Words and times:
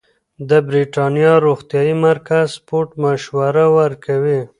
د 0.49 0.51
بریتانیا 0.67 1.33
روغتیايي 1.45 1.95
مرکز 2.07 2.45
سپورت 2.57 2.89
مشوره 3.03 3.65
ورکوي. 3.77 4.41